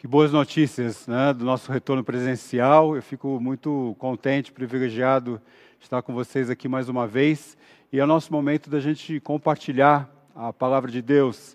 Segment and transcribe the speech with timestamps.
[0.00, 2.96] Que boas notícias né, do nosso retorno presencial.
[2.96, 5.38] Eu fico muito contente, privilegiado
[5.78, 7.54] de estar com vocês aqui mais uma vez.
[7.92, 11.54] E é o nosso momento da gente compartilhar a palavra de Deus.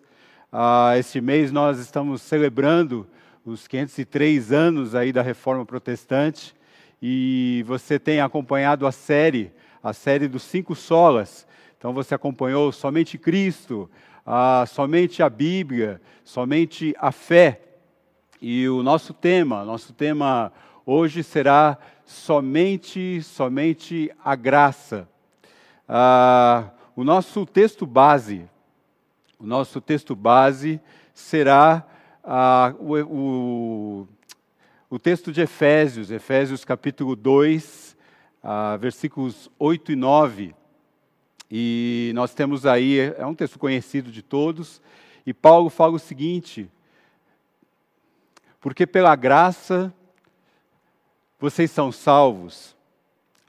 [0.51, 3.07] Ah, este mês nós estamos celebrando
[3.43, 6.55] os 503 anos aí da Reforma Protestante
[7.01, 9.51] e você tem acompanhado a série,
[9.81, 11.47] a série dos cinco solas.
[11.79, 13.89] Então você acompanhou somente Cristo,
[14.23, 17.64] ah, somente a Bíblia, somente a fé.
[18.47, 20.53] E o nosso tema, nosso tema
[20.85, 25.09] hoje será somente, somente a graça.
[25.89, 28.47] Ah, o nosso texto base,
[29.39, 30.79] o nosso texto base
[31.11, 31.87] será
[32.23, 34.07] ah, o, o,
[34.91, 37.97] o, texto de Efésios, Efésios capítulo 2,
[38.43, 40.55] ah, versículos 8 e 9.
[41.49, 44.83] E nós temos aí, é um texto conhecido de todos,
[45.25, 46.69] e Paulo fala o seguinte:
[48.65, 49.93] porque pela graça
[51.39, 52.75] vocês são salvos,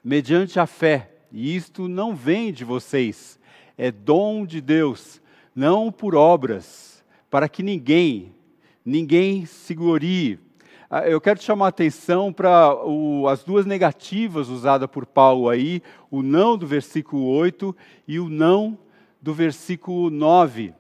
[0.05, 3.41] mediante a fé, e isto não vem de vocês,
[3.79, 5.19] é dom de Deus,
[5.55, 8.35] não por obras, para que ninguém,
[8.85, 10.39] ninguém se glorie.
[10.91, 12.75] Ah, eu quero chamar a atenção para
[13.33, 17.75] as duas negativas usadas por Paulo aí, o não do versículo 8
[18.07, 18.77] e o não
[19.23, 20.75] do versículo 9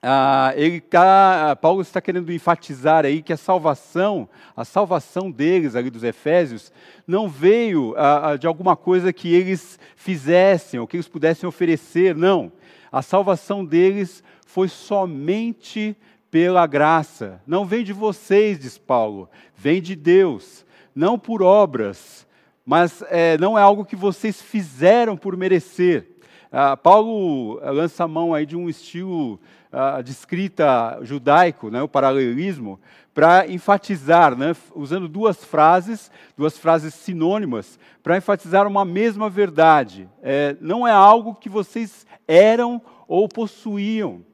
[0.00, 5.90] ah, ele tá, Paulo está querendo enfatizar aí que a salvação, a salvação deles ali
[5.90, 6.72] dos Efésios,
[7.06, 12.14] não veio ah, ah, de alguma coisa que eles fizessem ou que eles pudessem oferecer,
[12.14, 12.52] não.
[12.92, 15.96] A salvação deles foi somente
[16.30, 17.42] pela graça.
[17.44, 22.26] Não vem de vocês, diz Paulo, vem de Deus, não por obras,
[22.64, 26.17] mas é, não é algo que vocês fizeram por merecer.
[26.50, 29.38] Ah, Paulo lança a mão aí de um estilo
[29.70, 32.80] uh, de escrita judaico, né, o paralelismo,
[33.12, 40.08] para enfatizar, né, usando duas frases, duas frases sinônimas, para enfatizar uma mesma verdade.
[40.22, 44.24] É, não é algo que vocês eram ou possuíam.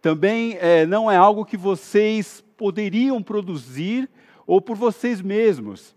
[0.00, 4.08] Também é, não é algo que vocês poderiam produzir
[4.46, 5.96] ou por vocês mesmos.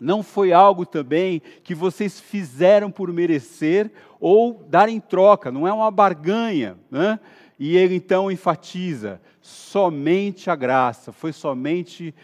[0.00, 3.90] Não foi algo também que vocês fizeram por merecer
[4.26, 6.78] ou dar em troca, não é uma barganha.
[6.90, 7.20] Né?
[7.58, 12.14] E ele então enfatiza: somente a graça, foi somente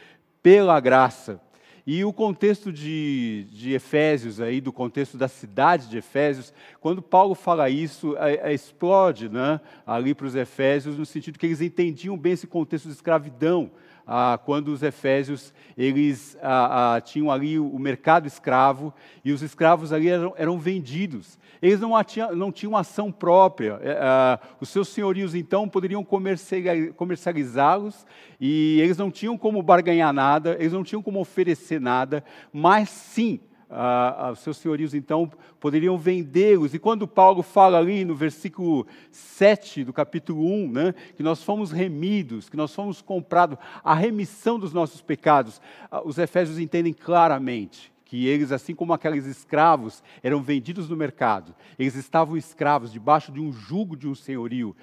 [0.43, 1.39] pela graça.
[1.87, 7.35] E o contexto de, de, Efésios, aí, do contexto da cidade de Efésios, quando Paulo
[7.35, 12.17] fala isso, é, é, explode né, ali para os Efésios, no sentido que eles entendiam
[12.17, 13.71] bem esse contexto de escravidão
[14.07, 18.93] ah, quando os efésios eles ah, ah, tinham ali o mercado escravo
[19.25, 21.39] e os escravos ali eram, eram vendidos.
[21.63, 23.79] Eles não, tinham, não tinham ação própria.
[23.83, 28.07] É, ah, os seus senhorios então poderiam comercializá-los
[28.41, 33.41] e eles não tinham como barganhar nada, eles não tinham como oferecer nada, mas sim
[33.71, 36.75] ah, seus senhorios então poderiam vendê-los.
[36.75, 41.71] E quando Paulo fala ali no versículo 7 do capítulo 1, né, que nós fomos
[41.71, 45.61] remidos, que nós fomos comprados, a remissão dos nossos pecados,
[46.05, 51.95] os efésios entendem claramente que eles, assim como aqueles escravos, eram vendidos no mercado, eles
[51.95, 54.75] estavam escravos debaixo de um jugo de um senhorio.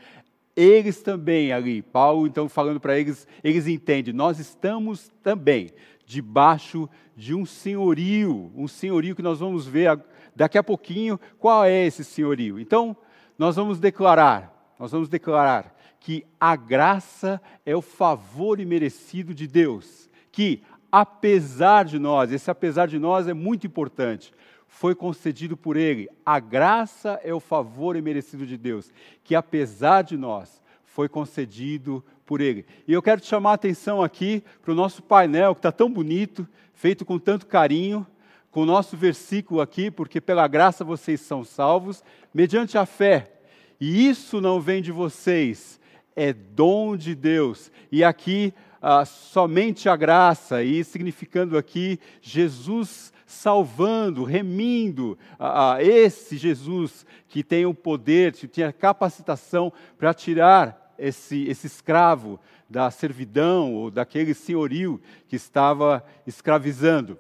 [0.56, 5.72] Eles também ali, Paulo então falando para eles, eles entendem, nós estamos também
[6.08, 10.02] debaixo de um senhorio, um senhorio que nós vamos ver
[10.34, 12.58] daqui a pouquinho qual é esse senhorio.
[12.58, 12.96] Então,
[13.38, 20.10] nós vamos declarar, nós vamos declarar que a graça é o favor imerecido de Deus,
[20.32, 24.32] que apesar de nós, esse apesar de nós é muito importante,
[24.66, 26.08] foi concedido por Ele.
[26.26, 28.94] A graça é o favor imerecido de Deus,
[29.26, 32.66] que apesar de nós, foi concedido por Ele.
[32.86, 35.90] E eu quero te chamar a atenção aqui para o nosso painel, que está tão
[35.90, 38.06] bonito, feito com tanto carinho,
[38.52, 43.32] com o nosso versículo aqui, porque pela graça vocês são salvos, mediante a fé.
[43.80, 45.80] E isso não vem de vocês,
[46.16, 47.72] é dom de Deus.
[47.92, 56.38] E aqui, ah, somente a graça, e significando aqui Jesus salvando, remindo a, a, esse
[56.38, 62.40] Jesus que tem o poder, que tem a capacitação para tirar esse, esse escravo
[62.70, 67.18] da servidão ou daquele senhorio que estava escravizando.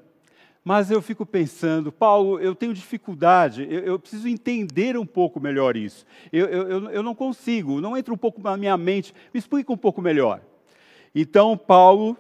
[0.63, 5.77] Mas eu fico pensando, Paulo, eu tenho dificuldade, eu, eu preciso entender um pouco melhor
[5.77, 6.05] isso.
[6.29, 9.77] Eu, eu, eu não consigo, não entra um pouco na minha mente, me explica um
[9.77, 10.41] pouco melhor.
[11.15, 12.17] Então, Paulo,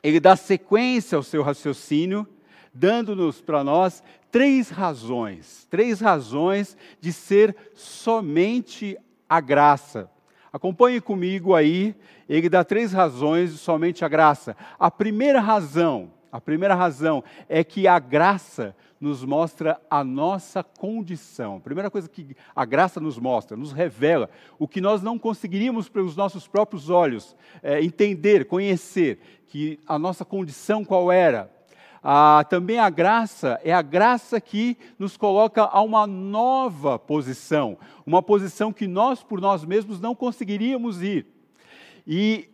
[0.00, 2.24] ele dá sequência ao seu raciocínio,
[2.72, 4.00] dando-nos para nós
[4.30, 8.96] três razões, três razões de ser somente
[9.28, 10.08] a graça.
[10.56, 11.94] Acompanhe comigo aí,
[12.26, 14.56] ele dá três razões de somente a graça.
[14.78, 21.56] A primeira razão, a primeira razão é que a graça nos mostra a nossa condição.
[21.56, 25.90] A primeira coisa que a graça nos mostra, nos revela o que nós não conseguiríamos
[25.90, 29.18] pelos nossos próprios olhos é, entender, conhecer,
[29.48, 31.54] que a nossa condição qual era.
[32.08, 37.76] Ah, também a graça é a graça que nos coloca a uma nova posição,
[38.06, 41.26] uma posição que nós por nós mesmos não conseguiríamos ir.
[42.06, 42.48] E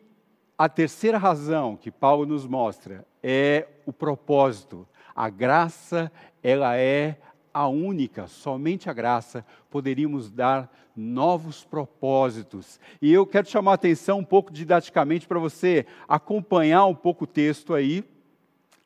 [0.56, 4.88] a terceira razão que Paulo nos mostra é o propósito.
[5.14, 6.10] A graça,
[6.42, 7.18] ela é
[7.52, 12.80] a única, somente a graça, poderíamos dar novos propósitos.
[13.02, 17.26] E eu quero chamar a atenção um pouco didaticamente para você acompanhar um pouco o
[17.26, 18.02] texto aí.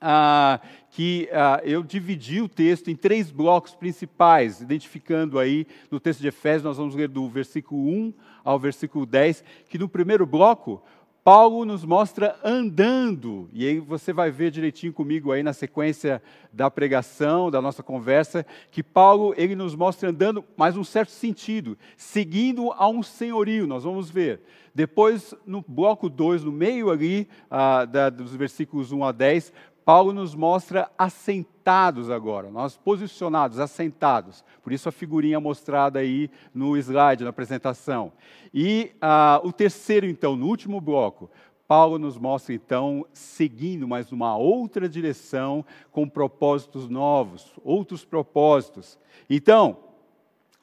[0.01, 0.61] Ah,
[0.91, 6.29] que ah, eu dividi o texto em três blocos principais, identificando aí no texto de
[6.29, 8.15] Efésios, nós vamos ler do versículo 1
[8.45, 10.83] ao versículo 10, que no primeiro bloco
[11.27, 16.23] Paulo nos mostra andando, e aí você vai ver direitinho comigo aí na sequência
[16.53, 21.77] da pregação, da nossa conversa, que Paulo ele nos mostra andando, mas um certo sentido,
[21.97, 24.41] seguindo a um senhorio, nós vamos ver.
[24.73, 29.53] Depois, no bloco 2, no meio ali, ah, da, dos versículos 1 a 10,
[29.87, 34.45] Paulo nos mostra assentados agora, nós posicionados, assentados.
[34.61, 38.13] Por isso a figurinha mostrada aí no slide, na apresentação.
[38.53, 41.31] E ah, o terceiro, então, no último bloco,
[41.69, 48.99] Paulo nos mostra então seguindo, mas numa outra direção, com propósitos novos, outros propósitos.
[49.31, 49.77] Então,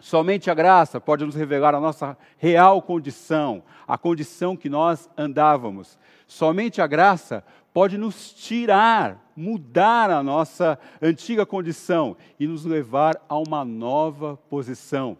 [0.01, 5.97] somente a graça pode nos revelar a nossa real condição, a condição que nós andávamos.
[6.27, 7.41] Somente a graça
[7.73, 15.17] pode nos tirar, mudar a nossa antiga condição e nos levar a uma nova posição.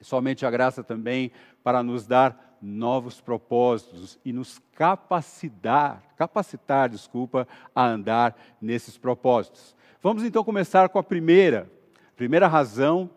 [0.00, 1.30] Somente a graça também
[1.62, 9.76] para nos dar novos propósitos e nos capacitar, capacitar, desculpa, a andar nesses propósitos.
[10.02, 11.70] Vamos então começar com a primeira,
[12.16, 13.08] primeira razão,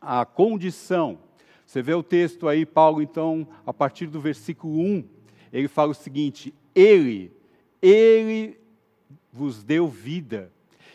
[0.00, 1.18] a condição.
[1.64, 5.04] Você vê o texto aí, Paulo, então, a partir do versículo 1,
[5.52, 7.37] ele fala o seguinte: Ele,
[7.80, 8.58] ele
[9.32, 10.52] vos deu vida,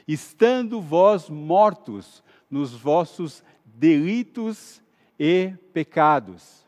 [0.08, 4.82] estando vós mortos nos vossos delitos
[5.20, 6.66] e pecados.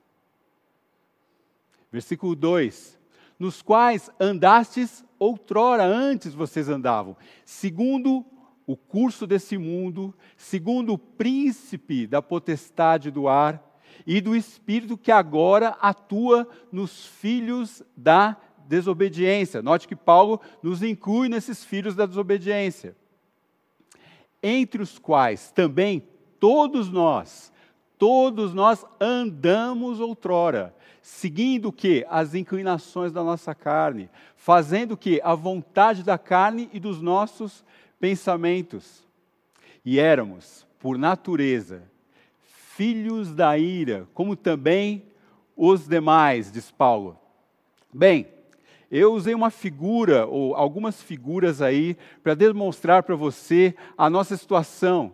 [1.91, 2.99] Versículo 2:
[3.37, 8.25] Nos quais andastes outrora, antes vocês andavam, segundo
[8.67, 13.63] o curso desse mundo, segundo o príncipe da potestade do ar
[14.05, 19.61] e do espírito que agora atua nos filhos da desobediência.
[19.61, 22.95] Note que Paulo nos inclui nesses filhos da desobediência.
[24.41, 26.03] Entre os quais também
[26.39, 27.51] todos nós,
[27.97, 32.05] todos nós andamos outrora, seguindo o que?
[32.09, 35.21] As inclinações da nossa carne, fazendo o que?
[35.23, 37.63] A vontade da carne e dos nossos
[37.99, 39.03] pensamentos.
[39.83, 41.83] E éramos, por natureza,
[42.43, 45.03] filhos da ira, como também
[45.55, 47.17] os demais, diz Paulo.
[47.93, 48.27] Bem,
[48.97, 55.13] eu usei uma figura, ou algumas figuras aí, para demonstrar para você a nossa situação.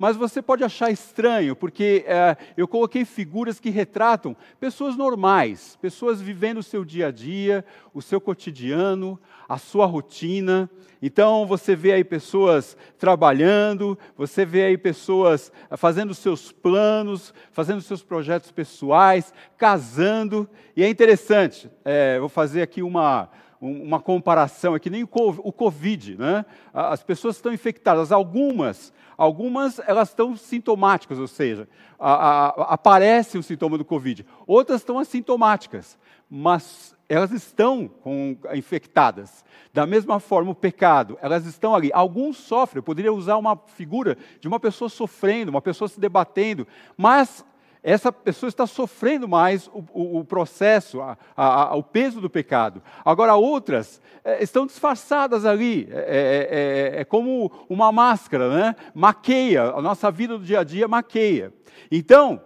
[0.00, 6.22] Mas você pode achar estranho, porque é, eu coloquei figuras que retratam pessoas normais, pessoas
[6.22, 7.62] vivendo o seu dia a dia,
[7.92, 10.70] o seu cotidiano, a sua rotina.
[11.02, 18.02] Então você vê aí pessoas trabalhando, você vê aí pessoas fazendo seus planos, fazendo seus
[18.02, 20.48] projetos pessoais, casando.
[20.74, 23.28] E é interessante, é, vou fazer aqui uma,
[23.60, 26.46] uma comparação, é que nem o Covid, né?
[26.72, 33.42] As pessoas estão infectadas, algumas Algumas elas estão sintomáticas, ou seja, a, a, aparece o
[33.42, 34.24] sintoma do Covid.
[34.46, 35.98] Outras estão assintomáticas,
[36.30, 39.44] mas elas estão com, infectadas.
[39.74, 41.90] Da mesma forma, o pecado, elas estão ali.
[41.92, 46.66] Alguns sofrem, eu poderia usar uma figura de uma pessoa sofrendo, uma pessoa se debatendo,
[46.96, 47.44] mas
[47.82, 52.82] essa pessoa está sofrendo mais o, o, o processo, a, a, o peso do pecado.
[53.04, 58.76] Agora, outras é, estão disfarçadas ali, é, é, é, é, como uma máscara, né?
[58.94, 61.54] maqueia, a nossa vida do dia a dia maqueia.
[61.90, 62.40] Então,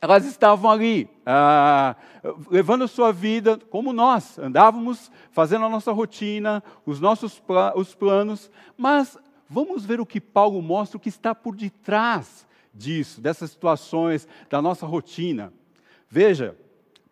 [0.00, 1.96] elas estavam ali, ah,
[2.50, 7.42] levando sua vida como nós, andávamos fazendo a nossa rotina, os nossos
[7.74, 9.16] os planos, mas
[9.48, 12.46] vamos ver o que Paulo mostra, o que está por detrás
[12.76, 15.52] disso, dessas situações, da nossa rotina.
[16.08, 16.56] Veja,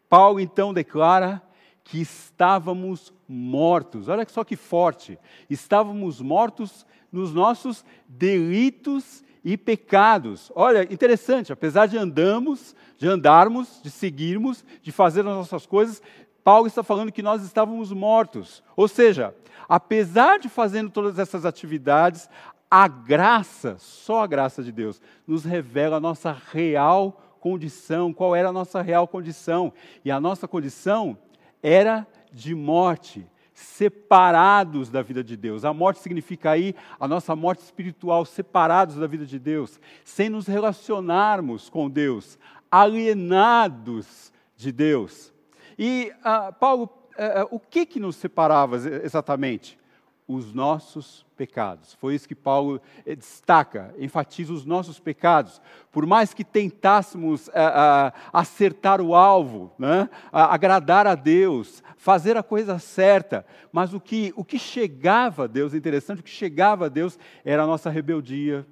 [0.09, 1.43] Paulo então declara
[1.83, 4.09] que estávamos mortos.
[4.09, 5.19] Olha só que forte.
[5.49, 10.51] Estávamos mortos nos nossos delitos e pecados.
[10.55, 16.01] Olha, interessante, apesar de andamos, de andarmos, de seguirmos, de fazer as nossas coisas,
[16.43, 18.63] Paulo está falando que nós estávamos mortos.
[18.75, 19.35] Ou seja,
[19.69, 22.29] apesar de fazendo todas essas atividades,
[22.71, 28.49] a graça, só a graça de Deus, nos revela a nossa real condição, qual era
[28.49, 29.73] a nossa real condição.
[30.05, 31.17] E a nossa condição
[31.63, 35.65] era de morte, separados da vida de Deus.
[35.65, 40.47] A morte significa aí a nossa morte espiritual, separados da vida de Deus, sem nos
[40.47, 42.39] relacionarmos com Deus,
[42.71, 45.33] alienados de Deus.
[45.79, 46.85] E uh, Paulo,
[47.17, 49.79] uh, uh, o que que nos separava exatamente?
[50.27, 51.93] Os nossos pecados.
[51.95, 55.61] Foi isso que Paulo eh, destaca, enfatiza os nossos pecados.
[55.93, 60.09] Por mais que tentássemos uh, uh, acertar o alvo, né?
[60.33, 65.75] agradar a Deus, fazer a coisa certa, mas o que, o que chegava a Deus,
[65.75, 68.67] interessante, o que chegava a Deus era a nossa rebeldia,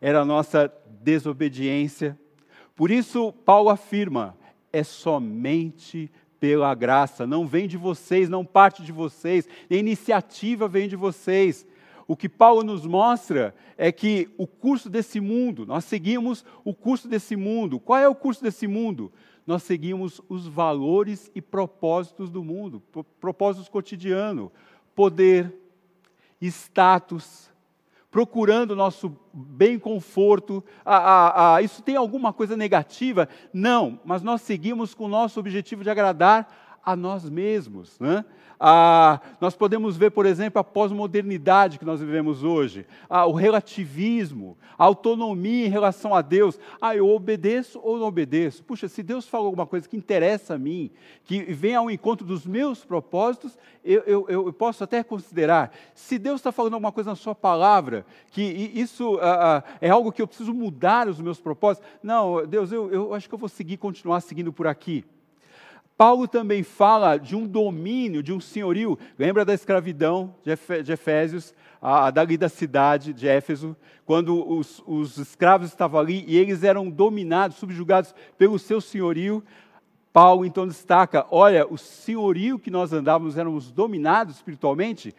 [0.00, 2.18] era a nossa desobediência.
[2.74, 4.36] Por isso, Paulo afirma:
[4.72, 6.10] é somente
[6.40, 11.66] pela graça, não vem de vocês, não parte de vocês, a iniciativa vem de vocês
[12.08, 17.06] o que Paulo nos mostra é que o curso desse mundo, nós seguimos o curso
[17.06, 17.78] desse mundo.
[17.78, 19.12] Qual é o curso desse mundo?
[19.46, 22.82] Nós seguimos os valores e propósitos do mundo,
[23.20, 24.50] propósitos cotidianos,
[24.94, 25.54] poder,
[26.40, 27.50] status,
[28.10, 30.64] procurando nosso bem conforto.
[31.62, 33.28] Isso tem alguma coisa negativa?
[33.52, 37.98] Não, mas nós seguimos com o nosso objetivo de agradar a nós mesmos.
[37.98, 38.24] Né?
[38.60, 44.58] Ah, nós podemos ver, por exemplo, a pós-modernidade que nós vivemos hoje, ah, o relativismo,
[44.76, 46.58] a autonomia em relação a Deus.
[46.80, 48.64] Ah, eu obedeço ou não obedeço?
[48.64, 50.90] Puxa, se Deus falou alguma coisa que interessa a mim,
[51.22, 55.72] que vem ao encontro dos meus propósitos, eu, eu, eu posso até considerar.
[55.94, 60.20] Se Deus está falando alguma coisa na Sua palavra, que isso ah, é algo que
[60.20, 63.76] eu preciso mudar os meus propósitos, não, Deus, eu, eu acho que eu vou seguir,
[63.76, 65.04] continuar seguindo por aqui.
[65.98, 68.96] Paulo também fala de um domínio, de um senhorio.
[69.18, 71.52] Lembra da escravidão de Efésios,
[71.82, 73.76] a, dali da cidade de Éfeso,
[74.06, 79.42] quando os, os escravos estavam ali e eles eram dominados, subjugados pelo seu senhorio.
[80.12, 85.12] Paulo então destaca: olha, o senhorio que nós andávamos, éramos dominados espiritualmente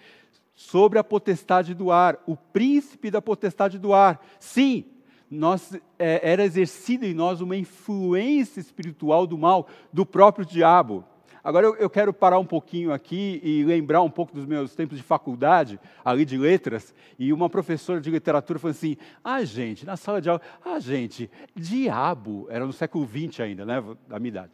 [0.55, 4.25] sobre a potestade do ar, o príncipe da potestade do ar.
[4.39, 4.85] Sim,
[5.29, 11.03] nós, é, era exercida em nós uma influência espiritual do mal, do próprio diabo.
[11.43, 14.97] Agora eu, eu, quero parar um pouquinho aqui e lembrar um pouco dos meus tempos
[14.97, 19.95] de faculdade, ali de letras, e uma professora de literatura falou assim: ah, gente, na
[19.95, 24.51] sala de aula, ah, gente, diabo, era no século XX ainda, né, da minha idade.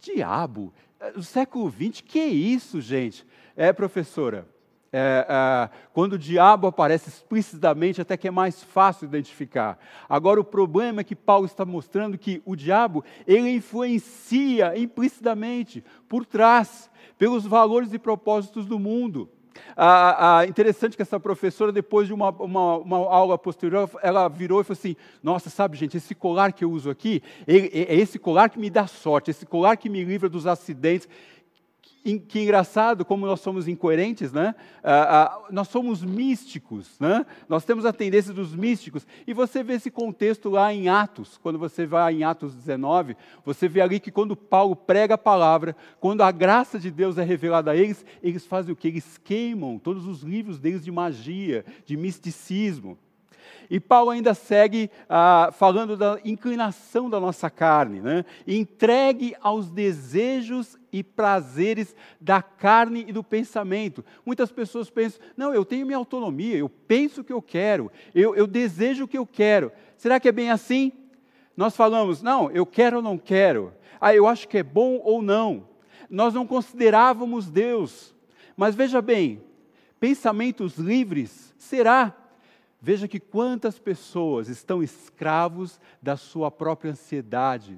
[0.00, 0.74] Diabo,
[1.14, 3.24] no século XX, que isso, gente?
[3.54, 4.48] É, professora,
[4.92, 9.78] é, é, quando o diabo aparece explicitamente, até que é mais fácil identificar.
[10.08, 16.24] Agora, o problema é que Paulo está mostrando que o diabo, ele influencia implicitamente, por
[16.24, 19.28] trás, pelos valores e propósitos do mundo.
[19.76, 24.60] Ah, ah, interessante que essa professora, depois de uma, uma, uma, aula posterior, ela virou
[24.60, 28.48] e falou assim: Nossa, sabe, gente, esse colar que eu uso aqui, é esse colar
[28.50, 31.08] que me dá sorte, esse colar que me livra dos acidentes
[32.14, 34.54] que engraçado como nós somos incoerentes, né?
[34.82, 37.26] Ah, ah, nós somos místicos, né?
[37.48, 39.06] Nós temos a tendência dos místicos.
[39.26, 43.68] E você vê esse contexto lá em Atos, quando você vai em Atos 19, você
[43.68, 47.72] vê ali que quando Paulo prega a palavra, quando a graça de Deus é revelada
[47.72, 48.88] a eles, eles fazem o que?
[48.88, 52.96] Eles queimam todos os livros deles de magia, de misticismo.
[53.68, 58.24] E Paulo ainda segue ah, falando da inclinação da nossa carne, né?
[58.46, 64.04] entregue aos desejos e prazeres da carne e do pensamento.
[64.24, 68.34] Muitas pessoas pensam, não, eu tenho minha autonomia, eu penso o que eu quero, eu,
[68.34, 69.72] eu desejo o que eu quero.
[69.96, 70.92] Será que é bem assim?
[71.56, 75.22] Nós falamos, não, eu quero ou não quero, ah, eu acho que é bom ou
[75.22, 75.68] não.
[76.08, 78.14] Nós não considerávamos Deus.
[78.56, 79.42] Mas veja bem,
[79.98, 82.14] pensamentos livres, será?
[82.86, 87.76] Veja que quantas pessoas estão escravos da sua própria ansiedade,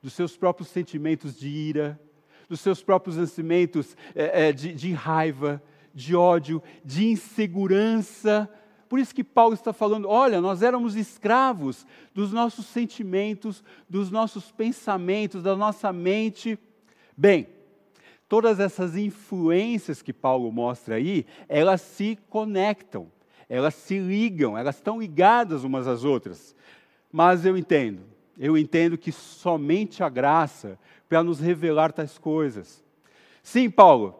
[0.00, 2.00] dos seus próprios sentimentos de ira,
[2.48, 8.48] dos seus próprios sentimentos é, é, de, de raiva, de ódio, de insegurança.
[8.88, 14.50] Por isso que Paulo está falando: olha, nós éramos escravos dos nossos sentimentos, dos nossos
[14.50, 16.58] pensamentos, da nossa mente.
[17.14, 17.46] Bem,
[18.26, 23.14] todas essas influências que Paulo mostra aí, elas se conectam
[23.48, 26.54] elas se ligam, elas estão ligadas umas às outras.
[27.12, 28.02] Mas eu entendo,
[28.38, 32.84] eu entendo que somente a graça para nos revelar tais coisas.
[33.42, 34.14] Sim, Paulo,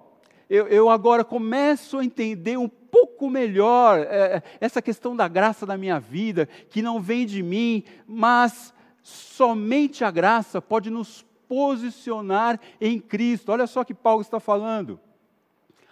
[0.49, 5.77] eu, eu agora começo a entender um pouco melhor é, essa questão da graça da
[5.77, 13.01] minha vida, que não vem de mim, mas somente a graça pode nos posicionar em
[13.01, 13.51] Cristo.
[13.51, 15.01] Olha só que Paulo está falando.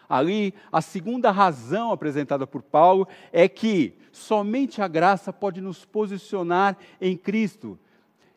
[0.08, 6.76] Ali, a segunda razão apresentada por Paulo é que somente a graça pode nos posicionar
[7.00, 7.78] em Cristo.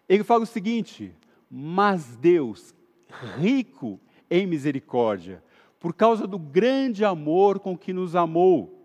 [0.07, 1.13] Ele fala o seguinte:
[1.49, 2.73] mas Deus,
[3.37, 5.43] rico em misericórdia,
[5.79, 8.77] por causa do grande amor com que nos amou.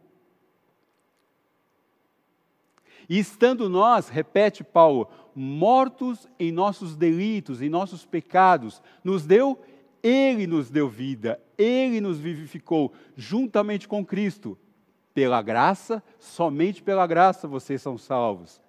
[3.09, 9.61] E estando nós, repete Paulo, mortos em nossos delitos, em nossos pecados, nos deu,
[10.03, 14.59] Ele nos deu vida, Ele nos vivificou juntamente com Cristo.
[15.15, 18.61] Pela graça, somente pela graça vocês são salvos.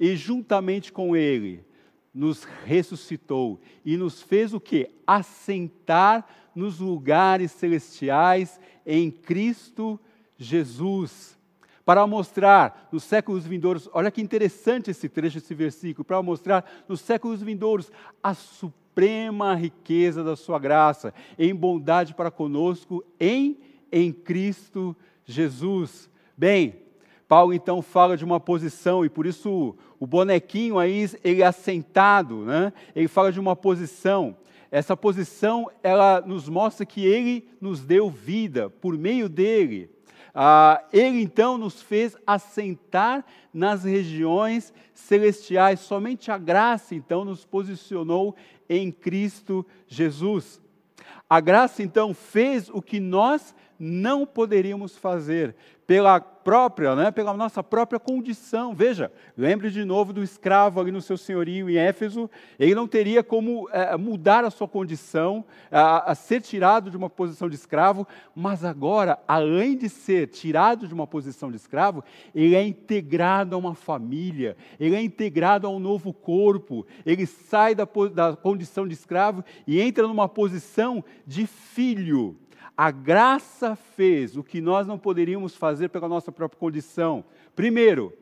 [0.00, 1.64] E juntamente com Ele,
[2.12, 4.90] nos ressuscitou e nos fez o que?
[5.06, 10.00] Assentar nos lugares celestiais em Cristo
[10.36, 11.38] Jesus.
[11.84, 17.00] Para mostrar nos séculos vindouros, olha que interessante esse trecho, esse versículo, para mostrar nos
[17.00, 17.92] séculos vindouros
[18.22, 18.83] a suprema
[19.56, 23.58] riqueza da sua graça, em bondade para conosco em,
[23.90, 26.10] em Cristo Jesus.
[26.36, 26.76] Bem,
[27.28, 32.44] Paulo então fala de uma posição, e por isso o bonequinho aí, ele é assentado,
[32.44, 32.72] né?
[32.94, 34.36] ele fala de uma posição.
[34.70, 39.93] Essa posição, ela nos mostra que ele nos deu vida por meio dele.
[40.34, 45.78] Ah, ele então nos fez assentar nas regiões celestiais.
[45.80, 48.34] Somente a graça então nos posicionou
[48.68, 50.60] em Cristo Jesus.
[51.30, 55.54] A graça então fez o que nós não poderíamos fazer
[55.86, 58.74] pela própria, né, pela nossa própria condição.
[58.74, 63.22] Veja, lembre de novo do escravo ali no seu senhorio em Éfeso, ele não teria
[63.22, 68.06] como é, mudar a sua condição, a, a, ser tirado de uma posição de escravo,
[68.34, 72.04] mas agora, além de ser tirado de uma posição de escravo,
[72.34, 77.74] ele é integrado a uma família, ele é integrado a um novo corpo, ele sai
[77.74, 82.36] da, da condição de escravo e entra numa posição de filho.
[82.76, 87.24] A graça fez o que nós não poderíamos fazer pela nossa própria condição.
[87.54, 88.12] Primeiro,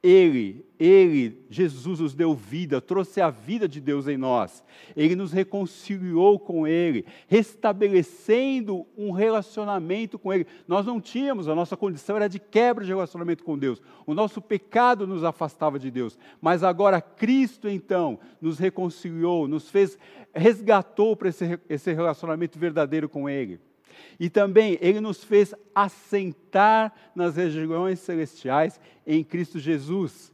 [0.00, 4.62] ele, Ele, Jesus nos deu vida, trouxe a vida de Deus em nós.
[4.94, 10.46] Ele nos reconciliou com Ele, restabelecendo um relacionamento com Ele.
[10.68, 13.82] Nós não tínhamos, a nossa condição era de quebra de relacionamento com Deus.
[14.06, 16.16] O nosso pecado nos afastava de Deus.
[16.40, 19.98] Mas agora Cristo, então, nos reconciliou, nos fez,
[20.32, 23.58] resgatou para esse, esse relacionamento verdadeiro com Ele.
[24.18, 30.32] E também ele nos fez assentar nas regiões celestiais em Cristo Jesus.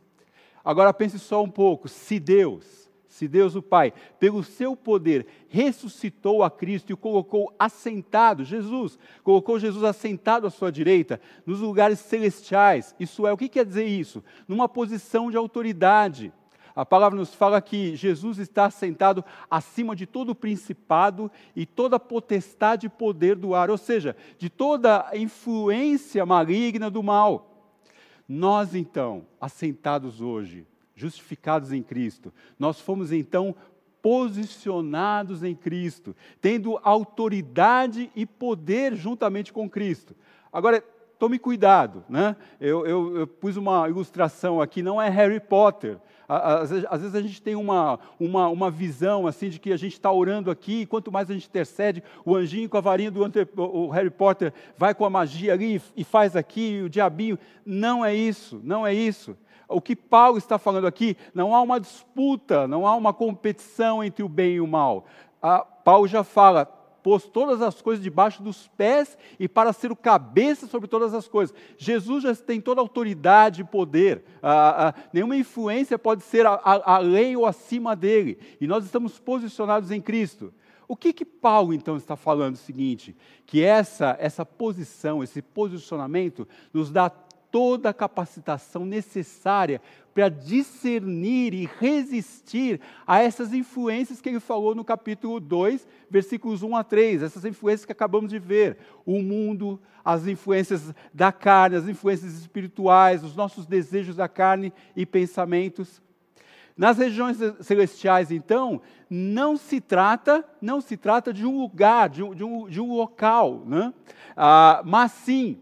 [0.65, 6.43] Agora pense só um pouco: se Deus, se Deus o Pai, pelo seu poder, ressuscitou
[6.43, 12.01] a Cristo e o colocou assentado, Jesus, colocou Jesus assentado à sua direita, nos lugares
[12.01, 14.25] celestiais, isso é, o que quer dizer isso?
[14.49, 16.33] Numa posição de autoridade
[16.75, 22.01] a palavra nos fala que Jesus está sentado acima de todo o principado e toda
[22.01, 27.51] potestade e poder do ar, ou seja, de toda a influência maligna do mal.
[28.29, 33.55] Nós, então, assentados hoje, justificados em Cristo, nós fomos então
[34.03, 40.15] posicionados em Cristo, tendo autoridade e poder juntamente com Cristo.
[40.53, 40.85] Agora,
[41.19, 42.37] tome cuidado, né?
[42.61, 45.99] Eu, eu, eu, pus uma ilustração aqui, não é Harry Potter.
[46.27, 49.77] Às vezes, às vezes a gente tem uma, uma, uma visão assim de que a
[49.77, 53.11] gente está orando aqui, e quanto mais a gente intercede, o anjinho com a varinha
[53.11, 53.23] do
[53.57, 57.39] o Harry Potter vai com a magia ali e faz aqui, o diabinho.
[57.65, 59.37] Não é isso, não é isso.
[59.69, 64.23] O que Paulo está falando aqui, não há uma disputa, não há uma competição entre
[64.23, 65.07] o bem e o mal.
[65.43, 66.65] Ah, Paulo já fala,
[67.05, 71.29] pôs todas as coisas debaixo dos pés e para ser o cabeça sobre todas as
[71.29, 71.55] coisas.
[71.77, 74.25] Jesus já tem toda a autoridade e poder.
[74.43, 78.39] Ah, ah, nenhuma influência pode ser além ou acima dele.
[78.59, 80.51] E nós estamos posicionados em Cristo.
[80.89, 82.55] O que que Paulo então está falando?
[82.55, 83.15] O seguinte,
[83.45, 89.81] que essa essa posição, esse posicionamento nos dá toda a capacitação necessária
[90.15, 96.77] para discernir e resistir a essas influências que ele falou no capítulo 2, versículos 1
[96.77, 98.79] a 3, essas influências que acabamos de ver.
[99.05, 105.05] O mundo, as influências da carne, as influências espirituais, os nossos desejos da carne e
[105.05, 106.01] pensamentos.
[106.77, 112.35] Nas regiões celestiais, então, não se trata, não se trata de um lugar, de um,
[112.35, 113.93] de um, de um local, né?
[114.37, 115.59] Ah, mas sim,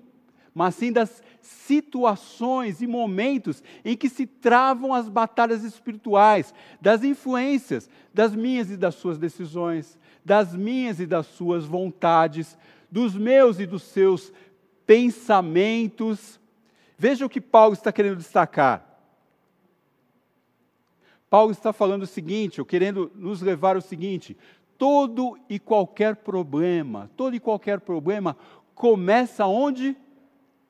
[0.55, 7.89] mas sim das situações e momentos em que se travam as batalhas espirituais, das influências
[8.13, 12.57] das minhas e das suas decisões, das minhas e das suas vontades,
[12.91, 14.33] dos meus e dos seus
[14.87, 16.39] pensamentos.
[16.99, 18.89] Veja o que Paulo está querendo destacar.
[21.31, 24.37] Paulo está falando o seguinte, ou querendo nos levar ao seguinte:
[24.77, 28.37] todo e qualquer problema, todo e qualquer problema
[28.75, 29.97] começa onde?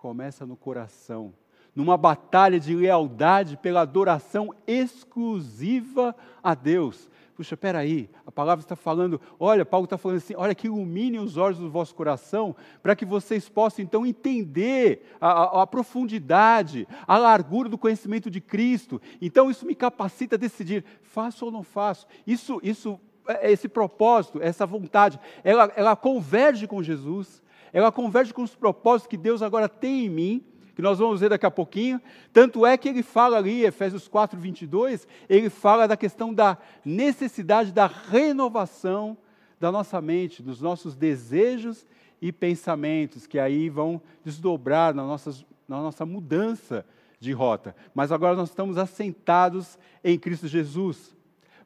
[0.02, 1.32] Começa no coração,
[1.76, 6.12] numa batalha de lealdade pela adoração exclusiva
[6.42, 7.08] a Deus.
[7.36, 11.36] Puxa, peraí, a palavra está falando, olha, Paulo está falando assim, olha que ilumine os
[11.36, 17.16] olhos do vosso coração, para que vocês possam então entender a, a, a, profundidade, a
[17.16, 19.00] largura do conhecimento de Cristo.
[19.20, 22.08] Então isso me capacita a decidir, faço ou não faço.
[22.26, 27.40] Isso, isso, é, esse propósito, essa vontade, ela, ela converge com Jesus,
[27.72, 31.30] ela converge com os propósitos que Deus agora tem em mim, que nós vamos ver
[31.30, 32.00] daqui a pouquinho.
[32.32, 37.72] Tanto é que ele fala ali, Efésios 4, 22, ele fala da questão da necessidade
[37.72, 39.16] da renovação
[39.58, 41.86] da nossa mente, dos nossos desejos
[42.20, 46.84] e pensamentos, que aí vão desdobrar na, nossas, na nossa mudança
[47.18, 47.74] de rota.
[47.94, 51.16] Mas agora nós estamos assentados em Cristo Jesus.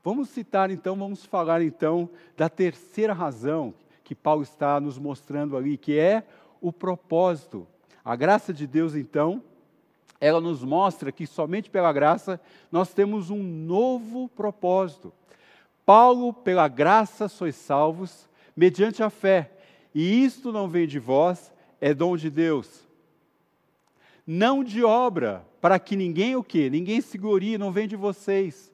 [0.04, 3.74] Vamos citar então, vamos falar então da terceira razão
[4.06, 6.26] que Paulo está nos mostrando ali, que é
[6.62, 7.68] o propósito
[8.06, 9.42] a graça de Deus, então,
[10.20, 12.40] ela nos mostra que somente pela graça
[12.70, 15.12] nós temos um novo propósito.
[15.84, 19.50] Paulo, pela graça sois salvos, mediante a fé.
[19.92, 22.86] E isto não vem de vós, é dom de Deus.
[24.24, 26.70] Não de obra, para que ninguém o quê?
[26.70, 28.72] Ninguém se glorie, não vem de vocês.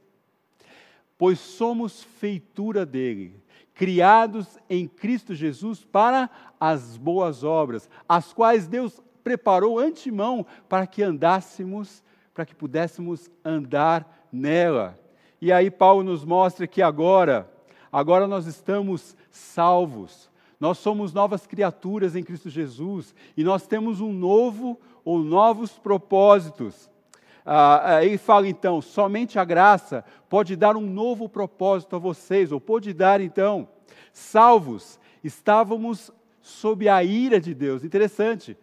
[1.17, 3.35] Pois somos feitura dele,
[3.75, 6.31] criados em Cristo Jesus para
[6.61, 12.03] as boas obras, as quais Deus preparou antemão para que andássemos,
[12.35, 14.99] para que pudéssemos andar nela.
[15.41, 17.51] E aí Paulo nos mostra que agora,
[17.91, 20.31] agora nós estamos salvos.
[20.61, 26.89] Nós somos novas criaturas em Cristo Jesus e nós temos um novo ou novos propósitos.
[27.45, 32.53] Ah, ah ele fala então: somente a graça pode dar um novo propósito a vocês,
[32.53, 33.69] ou pode dar então.
[34.13, 37.85] Salvos, estávamos sob a ira de Deus.
[37.85, 38.57] Interessante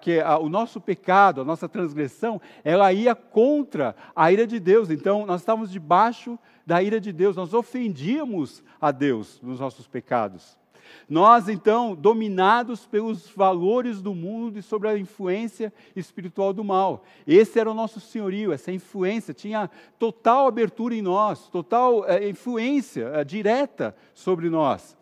[0.00, 4.90] que o nosso pecado, a nossa transgressão, ela ia contra a ira de Deus.
[4.90, 10.58] Então, nós estávamos debaixo da ira de Deus, nós ofendíamos a Deus nos nossos pecados.
[11.08, 17.04] Nós, então, dominados pelos valores do mundo e sobre a influência espiritual do mal.
[17.26, 23.04] Esse era o nosso senhorio, essa influência tinha total abertura em nós, total é, influência
[23.14, 24.96] é, direta sobre nós.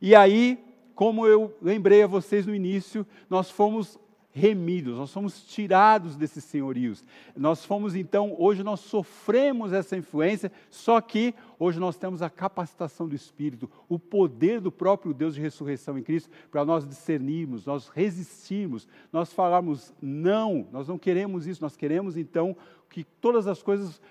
[0.00, 0.58] E aí,
[0.94, 3.98] como eu lembrei a vocês no início, nós fomos
[4.34, 7.04] remidos, nós fomos tirados desses senhorios.
[7.36, 13.08] Nós fomos então, hoje nós sofremos essa influência, só que hoje nós temos a capacitação
[13.08, 17.88] do Espírito, o poder do próprio Deus de ressurreição em Cristo, para nós discernirmos, nós
[17.88, 22.56] resistirmos, nós falarmos não, nós não queremos isso, nós queremos então
[22.90, 24.02] que todas as coisas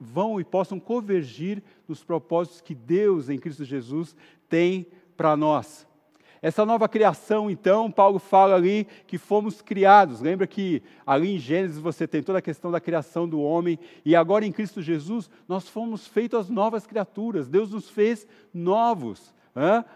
[0.00, 4.16] vão e possam convergir nos propósitos que Deus em Cristo Jesus
[4.48, 4.86] tem
[5.18, 5.86] para nós.
[6.46, 10.20] Essa nova criação, então, Paulo fala ali que fomos criados.
[10.20, 14.14] Lembra que ali em Gênesis você tem toda a questão da criação do homem, e
[14.14, 17.48] agora em Cristo Jesus nós fomos feitos as novas criaturas.
[17.48, 19.34] Deus nos fez novos,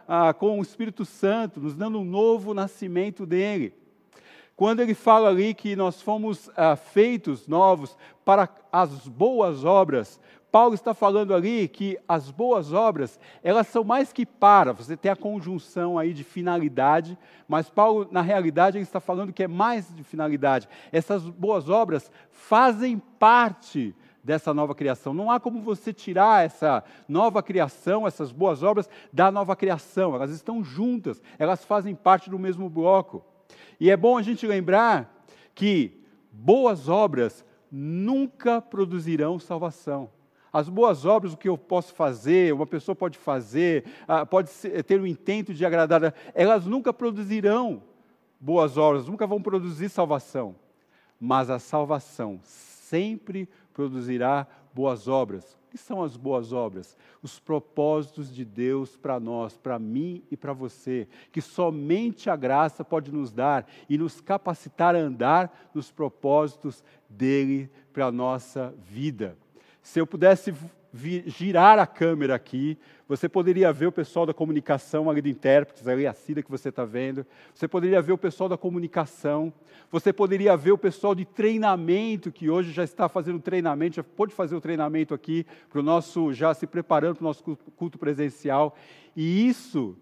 [0.08, 3.72] ah, com o Espírito Santo, nos dando um novo nascimento dele.
[4.56, 10.18] Quando ele fala ali que nós fomos ah, feitos novos para as boas obras,
[10.50, 15.10] Paulo está falando ali que as boas obras, elas são mais que para, você tem
[15.10, 19.94] a conjunção aí de finalidade, mas Paulo, na realidade, ele está falando que é mais
[19.94, 20.68] de finalidade.
[20.90, 25.14] Essas boas obras fazem parte dessa nova criação.
[25.14, 30.14] Não há como você tirar essa nova criação, essas boas obras, da nova criação.
[30.14, 33.24] Elas estão juntas, elas fazem parte do mesmo bloco.
[33.78, 40.10] E é bom a gente lembrar que boas obras nunca produzirão salvação.
[40.52, 44.50] As boas obras, o que eu posso fazer, uma pessoa pode fazer, ah, pode
[44.86, 47.82] ter o intento de agradar, elas nunca produzirão
[48.40, 50.56] boas obras, nunca vão produzir salvação.
[51.20, 55.58] Mas a salvação sempre produzirá boas obras.
[55.66, 56.96] O que são as boas obras?
[57.22, 62.84] Os propósitos de Deus para nós, para mim e para você, que somente a graça
[62.84, 69.36] pode nos dar e nos capacitar a andar nos propósitos dele para a nossa vida.
[69.82, 70.54] Se eu pudesse
[71.26, 72.76] girar a câmera aqui,
[73.08, 76.68] você poderia ver o pessoal da comunicação ali do intérpretes, ali a Cida que você
[76.68, 77.24] está vendo.
[77.54, 79.52] Você poderia ver o pessoal da comunicação.
[79.90, 84.32] Você poderia ver o pessoal de treinamento, que hoje já está fazendo treinamento, já pode
[84.34, 87.42] fazer o treinamento aqui, para o nosso, já se preparando para o nosso
[87.76, 88.76] culto presencial.
[89.16, 89.96] E isso,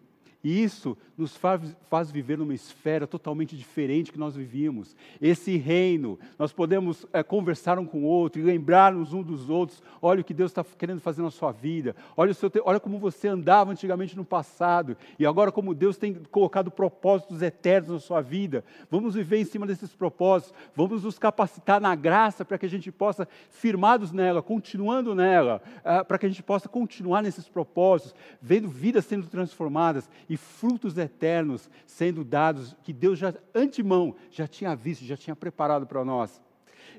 [0.49, 4.97] E isso nos faz, faz viver numa esfera totalmente diferente que nós vivíamos.
[5.21, 9.83] Esse reino, nós podemos é, conversar um com o outro e lembrar-nos um dos outros.
[10.01, 11.95] Olha o que Deus está querendo fazer na sua vida.
[12.17, 16.71] Olha, seu, olha como você andava antigamente no passado e agora como Deus tem colocado
[16.71, 18.65] propósitos eternos na sua vida.
[18.91, 20.55] Vamos viver em cima desses propósitos.
[20.75, 26.03] Vamos nos capacitar na graça para que a gente possa, firmados nela, continuando nela, uh,
[26.07, 31.69] para que a gente possa continuar nesses propósitos, vendo vidas sendo transformadas e frutos eternos
[31.87, 36.41] sendo dados que Deus já, antemão, já tinha visto, já tinha preparado para nós.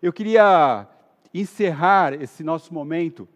[0.01, 0.87] Eu queria
[1.33, 3.27] encerrar esse nosso momento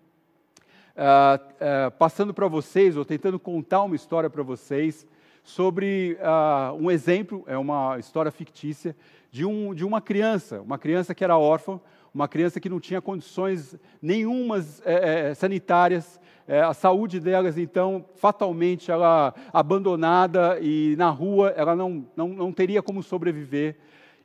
[0.96, 5.06] uh, uh, passando para vocês, ou tentando contar uma história para vocês,
[5.44, 8.96] sobre uh, um exemplo, é uma história fictícia,
[9.32, 11.80] de, um, de uma criança, uma criança que era órfã,
[12.13, 18.91] uma criança que não tinha condições nenhumas é, sanitárias, é, a saúde delas, então, fatalmente,
[18.91, 23.77] ela abandonada e na rua, ela não, não, não teria como sobreviver.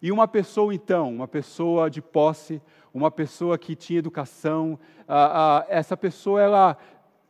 [0.03, 2.61] E uma pessoa, então, uma pessoa de posse,
[2.93, 6.77] uma pessoa que tinha educação, a, a, essa pessoa, ela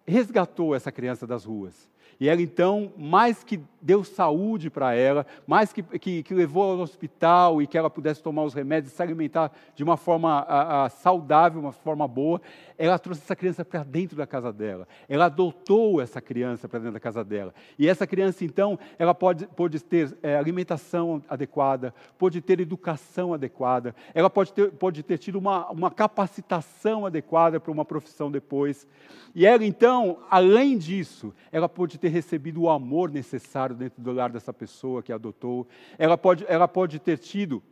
[0.07, 1.89] resgatou essa criança das ruas.
[2.21, 6.79] E ela então, mais que deu saúde para ela, mais que, que, que, levou ao
[6.79, 10.89] hospital e que ela pudesse tomar os remédios, se alimentar de uma forma a, a,
[10.89, 12.41] saudável, uma forma boa,
[12.77, 14.87] ela trouxe essa criança para dentro da casa dela.
[15.09, 17.55] Ela adotou essa criança para dentro da casa dela.
[17.79, 23.95] E essa criança, então, ela pode, pode ter é, alimentação adequada, pode ter educação adequada,
[24.15, 28.87] ela pode ter, pode ter tido uma, uma capacitação adequada para uma profissão depois.
[29.35, 34.31] E ela, então, além disso, ela pode ter recebido o amor necessário dentro do lar
[34.31, 35.67] dessa pessoa que adotou.
[35.99, 37.63] Ela pode, ela pode ter tido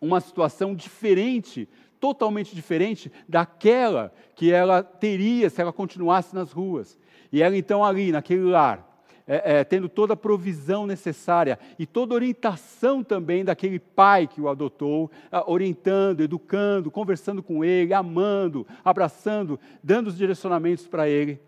[0.00, 1.68] uma situação diferente
[1.98, 6.98] totalmente diferente daquela que ela teria se ela continuasse nas ruas.
[7.32, 8.86] E ela então ali, naquele lar,
[9.26, 14.48] é, é, tendo toda a provisão necessária e toda orientação também daquele pai que o
[14.48, 15.10] adotou,
[15.46, 21.40] orientando, educando, conversando com ele, amando, abraçando, dando os direcionamentos para ele.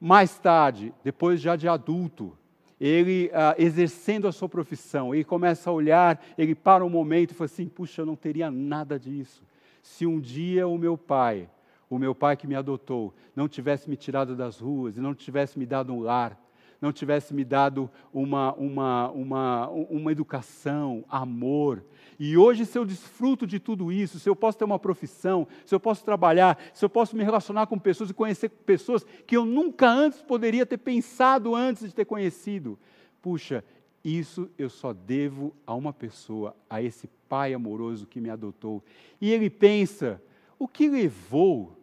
[0.00, 2.36] Mais tarde, depois já de adulto,
[2.80, 7.34] ele ah, exercendo a sua profissão, ele começa a olhar, ele para um momento e
[7.34, 9.42] fala assim: puxa, eu não teria nada disso
[9.86, 11.48] se um dia o meu pai,
[11.88, 15.56] o meu pai que me adotou, não tivesse me tirado das ruas e não tivesse
[15.56, 16.36] me dado um lar,
[16.80, 21.84] não tivesse me dado uma, uma, uma, uma educação, amor.
[22.18, 25.74] E hoje, se eu desfruto de tudo isso, se eu posso ter uma profissão, se
[25.74, 29.44] eu posso trabalhar, se eu posso me relacionar com pessoas e conhecer pessoas que eu
[29.44, 32.78] nunca antes poderia ter pensado antes de ter conhecido,
[33.20, 33.62] puxa,
[34.02, 38.82] isso eu só devo a uma pessoa, a esse pai amoroso que me adotou.
[39.20, 40.22] E ele pensa:
[40.58, 41.76] o que levou,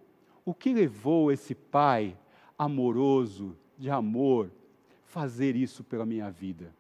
[0.46, 2.18] o que levou esse pai
[2.58, 4.50] amoroso, de amor,
[5.04, 6.74] fazer isso pela minha vida?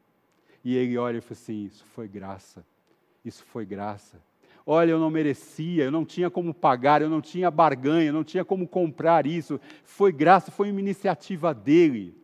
[0.63, 2.65] E ele olha e fala assim: isso foi graça,
[3.23, 4.21] isso foi graça.
[4.65, 8.23] Olha, eu não merecia, eu não tinha como pagar, eu não tinha barganha, eu não
[8.23, 9.59] tinha como comprar isso.
[9.83, 12.15] Foi graça, foi uma iniciativa dele.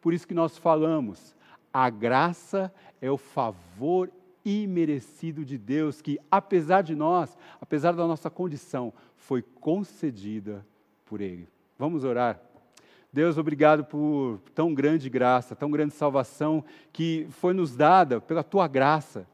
[0.00, 1.34] Por isso que nós falamos,
[1.72, 4.10] a graça é o favor
[4.44, 10.64] imerecido de Deus que, apesar de nós, apesar da nossa condição, foi concedida
[11.04, 11.48] por Ele.
[11.78, 12.40] Vamos orar.
[13.12, 18.68] Deus, obrigado por tão grande graça, tão grande salvação que foi nos dada pela tua
[18.68, 19.26] graça.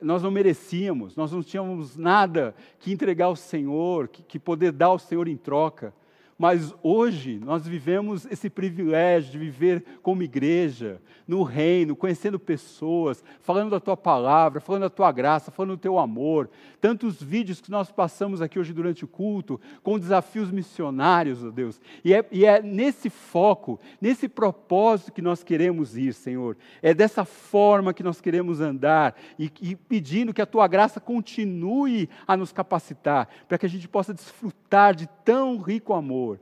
[0.00, 4.86] Nós não merecíamos, nós não tínhamos nada que entregar ao Senhor, que, que poder dar
[4.86, 5.92] ao Senhor em troca.
[6.40, 10.98] Mas hoje nós vivemos esse privilégio de viver como igreja,
[11.28, 15.98] no reino, conhecendo pessoas, falando da tua palavra, falando da tua graça, falando do teu
[15.98, 16.48] amor.
[16.80, 21.78] Tantos vídeos que nós passamos aqui hoje durante o culto, com desafios missionários, ó Deus.
[22.02, 26.56] E é, e é nesse foco, nesse propósito que nós queremos ir, Senhor.
[26.80, 32.08] É dessa forma que nós queremos andar e, e pedindo que a tua graça continue
[32.26, 35.92] a nos capacitar, para que a gente possa desfrutar de tão rico
[36.30, 36.40] amor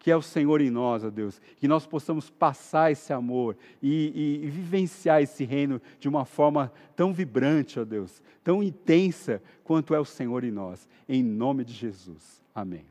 [0.00, 4.40] que é o Senhor em nós, ó Deus, que nós possamos passar esse amor e,
[4.42, 9.94] e, e, vivenciar esse reino de uma forma tão vibrante, ó Deus, tão intensa quanto
[9.94, 10.88] é o Senhor em nós.
[11.06, 12.42] Em nome de Jesus.
[12.54, 12.89] Amém.